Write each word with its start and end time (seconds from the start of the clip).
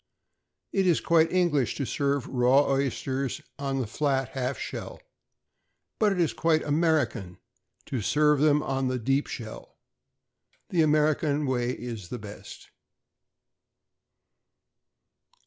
It 0.73 0.87
is 0.87 0.99
quite 0.99 1.31
English 1.31 1.75
to 1.75 1.85
serve 1.85 2.25
raw 2.25 2.63
oysters 2.71 3.39
on 3.59 3.77
the 3.79 3.85
flat 3.85 4.29
half 4.29 4.57
shell, 4.57 4.99
but 5.99 6.11
it 6.11 6.19
is 6.19 6.33
quite 6.33 6.63
American 6.63 7.37
to 7.85 8.01
serve 8.01 8.39
them 8.39 8.63
on 8.63 8.87
the 8.87 8.97
deep 8.97 9.27
shell. 9.27 9.77
The 10.69 10.81
American 10.81 11.45
way 11.45 11.69
is 11.73 12.09
the 12.09 12.17
best. 12.17 12.71